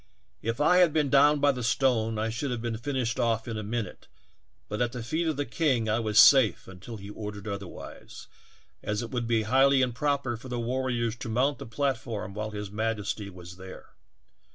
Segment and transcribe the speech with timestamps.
[0.41, 3.55] If I had been down by the stone I should have been finished off in
[3.55, 4.07] a minute,
[4.67, 8.25] but at the feet of the king I was safe until he ordered oth erwise,
[8.81, 12.49] as it would be highly improper for the war riors to mount the platform while
[12.49, 13.89] his majesty was there.